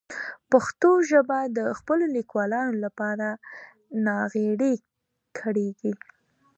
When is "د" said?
1.57-1.59